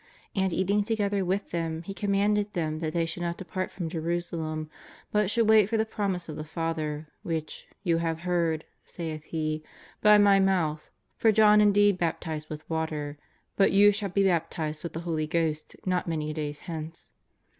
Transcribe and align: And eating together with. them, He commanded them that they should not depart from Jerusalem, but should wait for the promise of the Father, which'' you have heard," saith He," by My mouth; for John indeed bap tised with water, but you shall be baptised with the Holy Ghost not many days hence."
And 0.35 0.51
eating 0.51 0.83
together 0.83 1.23
with. 1.23 1.51
them, 1.51 1.83
He 1.83 1.93
commanded 1.93 2.53
them 2.53 2.79
that 2.79 2.91
they 2.95 3.05
should 3.05 3.21
not 3.21 3.37
depart 3.37 3.69
from 3.69 3.87
Jerusalem, 3.87 4.67
but 5.11 5.29
should 5.29 5.47
wait 5.47 5.69
for 5.69 5.77
the 5.77 5.85
promise 5.85 6.27
of 6.27 6.37
the 6.37 6.43
Father, 6.43 7.07
which'' 7.21 7.67
you 7.83 7.97
have 7.97 8.21
heard," 8.21 8.63
saith 8.83 9.25
He," 9.25 9.61
by 10.01 10.17
My 10.17 10.39
mouth; 10.39 10.89
for 11.17 11.31
John 11.31 11.61
indeed 11.61 11.99
bap 11.99 12.19
tised 12.19 12.49
with 12.49 12.67
water, 12.67 13.19
but 13.55 13.73
you 13.73 13.91
shall 13.91 14.09
be 14.09 14.23
baptised 14.23 14.81
with 14.81 14.93
the 14.93 15.01
Holy 15.01 15.27
Ghost 15.27 15.75
not 15.85 16.07
many 16.07 16.33
days 16.33 16.61
hence." 16.61 17.11